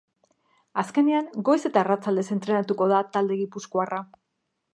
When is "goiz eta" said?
1.49-1.81